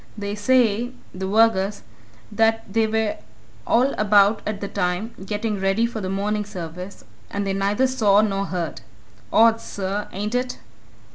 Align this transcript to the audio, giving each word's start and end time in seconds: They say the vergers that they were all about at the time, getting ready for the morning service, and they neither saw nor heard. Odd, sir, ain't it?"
They 0.17 0.33
say 0.33 0.93
the 1.13 1.27
vergers 1.27 1.83
that 2.31 2.63
they 2.73 2.87
were 2.87 3.17
all 3.67 3.93
about 3.99 4.41
at 4.47 4.59
the 4.59 4.67
time, 4.67 5.13
getting 5.23 5.59
ready 5.59 5.85
for 5.85 6.01
the 6.01 6.09
morning 6.09 6.43
service, 6.43 7.05
and 7.29 7.45
they 7.45 7.53
neither 7.53 7.85
saw 7.85 8.21
nor 8.21 8.45
heard. 8.47 8.81
Odd, 9.31 9.61
sir, 9.61 10.07
ain't 10.11 10.33
it?" 10.33 10.57